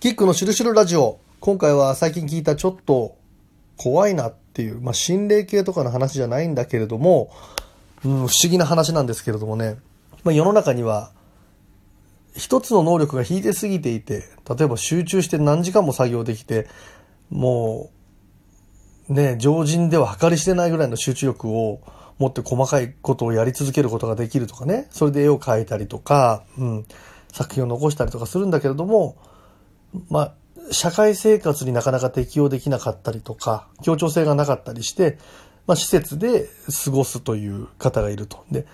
[0.00, 1.18] キックのシュルシルラジオ。
[1.40, 3.16] 今回は最近聞いたちょっと
[3.76, 7.32] 怖いなっていう、まあ、心霊系とかの話じゃないんだけれども、
[8.04, 9.76] うん、不思議な話なんですけれどもね。
[10.22, 11.10] まあ、世の中には、
[12.36, 16.68] 一つの能力が引いてすぎていて、例えば集中して何時間も作業できて、
[17.28, 17.90] も
[19.08, 21.80] う、ね、常人では計り知れないぐらいの集中力を
[22.20, 26.86] 持って細かいことをやり続けることができるとかね、それで絵を描いたりとか、うん、
[27.32, 29.16] 作品を残したりとかするんだけれども、
[30.10, 30.34] まあ、
[30.70, 35.18] 社会生活になかなか適応できなかったりとか、協調性がなかったりして、
[35.66, 36.48] まあ、施設で
[36.84, 38.44] 過ごすという方がいると。
[38.50, 38.66] で、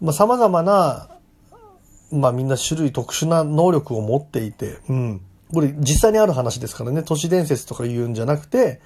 [0.00, 1.08] まあ、様々な、
[2.12, 5.20] まあ、みんな種類特殊な能力を持っていて、うん。
[5.52, 8.80] これ実際にある話ですからね、都市伝説とか言うんじゃなくて、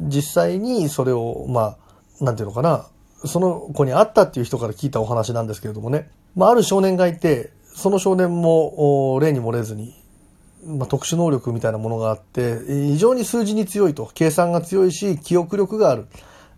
[0.00, 1.76] 実際にそれを、ま
[2.20, 2.86] あ、なんていうのかな、
[3.24, 9.94] その子に会ったっていう人から聞いたお話なんですけれどもね、まあ、ある少年がいて、その少年も例に漏れずに
[10.68, 14.10] まあ、特殊能力みたいなものがあって、非常に数字に強いと。
[14.14, 16.06] 計算が強いし、記憶力がある。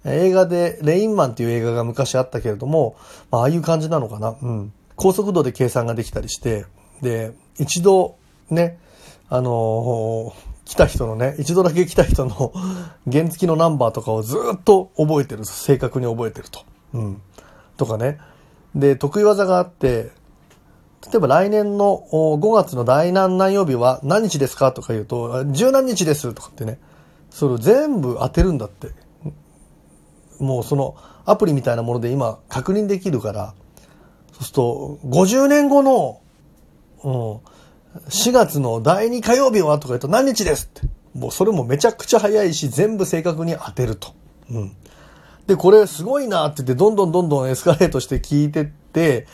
[0.04, 2.96] 映画で、レインマンっていう映画が昔あったけれども、
[3.30, 4.36] まあ、あいう感じなのかな。
[4.42, 4.72] うん。
[4.96, 6.66] 高速度で計算ができたりして、
[7.02, 8.16] で、一度、
[8.50, 8.78] ね、
[9.28, 12.52] あのー、来た人のね、一度だけ来た人の
[13.10, 15.44] 原付のナンバーとかをずっと覚えてる。
[15.44, 16.60] 正確に覚えてると。
[16.94, 17.22] うん。
[17.76, 18.18] とかね。
[18.74, 20.10] で、得意技があって、
[21.06, 26.78] 例えば来年の5月の第何何曜日は何日ですかとか言うと、十何日ですとかってね、
[27.30, 28.88] それを全部当てるんだって。
[30.38, 33.54] もうそのアプリみたいなもので今確認できるから、
[34.32, 36.20] そうすると、50年後の、
[37.02, 40.88] うん、4月の第2火曜日はとか言うと何日ですって。
[41.14, 44.14] もうそれもめちゃくちゃ早いし、全部正確に当てると。
[44.50, 44.76] うん。
[45.46, 49.26] で、これすごいなって言って、どんどんどんどんエスカレートして聞いてって、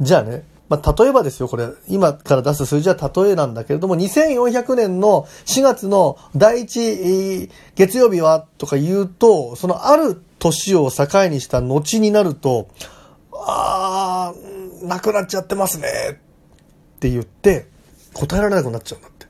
[0.00, 12.68] じゃあね、まあ、例えばですよ、これ、今から出す数字は例えなんだけれども、2400年の4月の第1月曜日はとか言うと、そのある年を境にした後になると、
[13.34, 17.66] あー、なくなっちゃってますねって言って
[18.14, 19.26] 答えられなくなっちゃうんだって。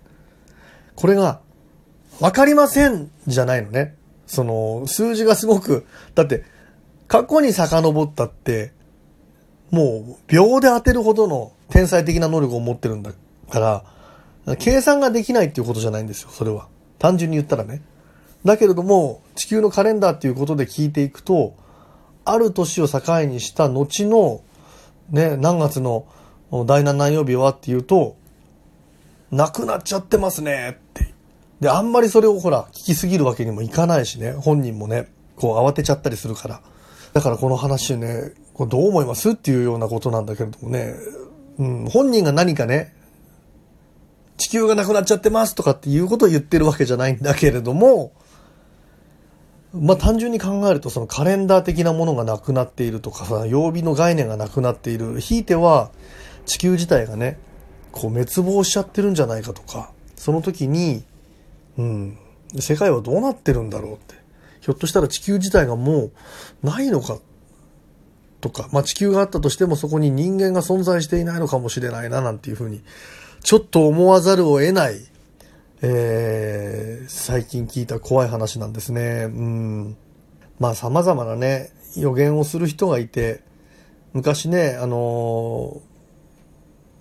[0.94, 1.40] これが、
[2.20, 3.96] わかりませんじゃないのね。
[4.28, 6.44] その、数字がすごく、だって、
[7.08, 8.72] 過去に遡ったって、
[9.72, 13.12] もう秒で当てるほどの天才的な能力を持ってるんだ
[13.50, 13.58] か
[14.46, 16.68] ら、計算ができないっていうことじゃないんですよ、それは。
[16.98, 17.82] 単純に言ったらね。
[18.44, 21.54] だけれども、地球のカレンダーっていうことで聞いていくと、
[22.24, 24.42] ある年を境にした後の、
[25.10, 26.06] ね、何月の
[26.66, 28.16] 第7何曜日はっていうと、
[29.30, 31.14] なくなっちゃってますねって。
[31.60, 36.60] で、あんまりそれをほら、聞きすぎるわけにもいかないしね、本人もね、こう慌てちゃったりするから。
[37.14, 39.30] だからこの話ね、これどう思います？
[39.30, 40.94] っていうようなことなんだけれどもね、
[41.58, 42.94] うん、本人が何かね、
[44.36, 48.12] 地球がなくなっちゃってますとかっていうことを言ってるわけじゃないんだけれども、
[49.74, 55.18] まあ単純に考えるとそのカレンダー的なものがなくなっているとかさ、曜日の概念がなくなっている。
[55.18, 55.90] ひいては
[56.46, 57.40] 地球自体がね、
[57.90, 61.02] こう滅亡しちゃってるんじゃないかとか、その時に、
[61.78, 62.18] うん、
[62.60, 64.14] 世界はどうなってるんだろうって。
[64.60, 66.12] ひょっとしたら地球自体がもう
[66.62, 67.20] ないのかっ
[68.42, 72.82] とか、まあ、地球があったとしてもそこに人間が存在していないのかもしれないな、なんていうふうに、
[73.42, 74.96] ちょっと思わざるを得ない、
[75.80, 79.26] えー、最近聞いた怖い話なんですね。
[79.26, 79.96] うん。
[80.58, 83.42] まあ、様々なね、予言をする人がいて、
[84.12, 85.80] 昔ね、あの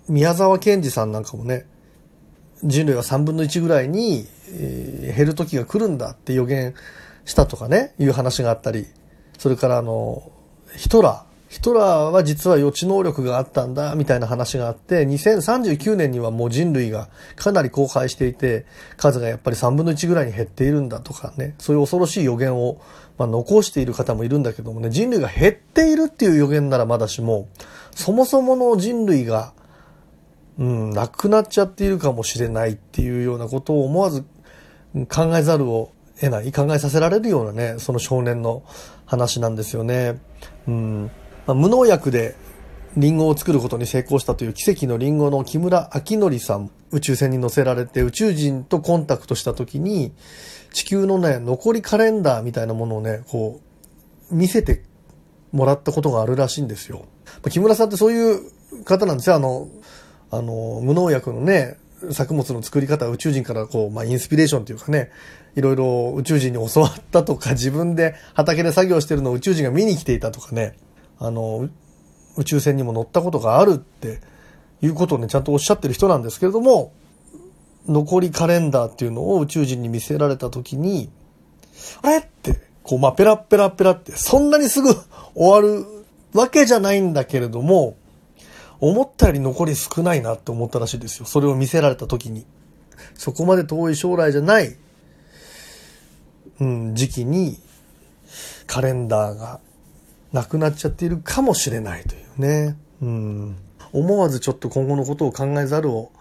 [0.08, 1.66] ー、宮沢賢治さんなんかもね、
[2.62, 6.74] 人類は3分の1ぐらいに、えー、減る時が来るんだって予言
[7.24, 8.86] したとかね、いう話があったり、
[9.38, 10.30] それからあの、
[10.76, 18.64] ヒトラー、ヒトラーは実は予知能力があったんだ、みたいな話があって、2039年にはもう人類がかなり荒廃していて、
[18.96, 22.80] 数がやっぱり3分の1ぐらいに減っているんだとかね、そういう恐ろしい予言を、
[23.18, 27.48] まあ、残している方もいるんだけどもね、人類が減っているっていう予言ならまだしも、
[27.94, 29.52] そもそもの人類が、
[30.58, 34.24] うん、なくなっちゃっているかもしれないっていうようなことを思わず
[35.10, 38.62] 考えざるを得ない、考えさせられるようなね、その少年の
[39.04, 40.18] 話なんですよね。
[40.66, 41.10] うん
[41.46, 42.34] まあ、無農薬で
[42.96, 50.12] リンゴを作ることに成功したという奇跡のリンゴの木村明則さん、宇宙船に乗せられて宇宙人とコンタクトした時に、
[50.72, 53.60] 地球のね、残りカレンダーみたいなものをね、こ
[54.30, 54.82] う、見せて
[55.52, 57.06] もらったことがあるらしいんですよ。
[57.50, 59.36] 木村さんってそういう方なんですよ。
[59.36, 59.68] あの、
[60.30, 61.78] あの、無農薬のね、
[62.10, 65.10] 作物の作り方、宇宙人からこう、まあ、インスピレーションというかね、
[65.54, 70.76] いろいろ宇宙人に教わったとか、自分で畑で作業してるのを宇宙人が見に来ていたとかね、
[71.22, 71.68] あの、
[72.36, 74.20] 宇宙船にも乗ったことがあるって
[74.80, 76.92] いうことをね、ちゃんとおっしゃってる人なんですけれども、
[77.86, 81.10] 残りカレンダーっていうのを宇宙人に見せられた時に、
[82.02, 84.94] あれって、こう、まあ、ペラペラペラって、そんなにすぐ
[85.34, 85.86] 終わる
[86.32, 87.96] わけじゃないんだけれども、
[88.80, 91.26] 思ったより残り少ないなって思ったらしいですよ。
[91.26, 92.44] それを見せられた時に。
[93.14, 94.76] そこまで遠い将来じゃない、
[96.60, 97.60] うん、時期に、
[98.66, 99.60] カレンダーが
[100.32, 102.76] なくなっちゃっているかもしれないというね。
[103.00, 103.56] うん。
[103.92, 106.12] 思わずちょっと今後のことを考えざるを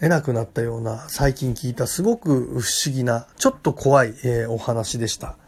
[0.00, 5.36] 得なくなったような最近聞いたすごく不思議な、ちょっと怖い、えー、お話でした。